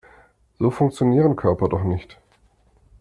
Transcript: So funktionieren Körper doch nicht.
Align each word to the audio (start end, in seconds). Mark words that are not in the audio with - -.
So 0.57 0.71
funktionieren 0.71 1.35
Körper 1.35 1.69
doch 1.69 1.83
nicht. 1.83 2.17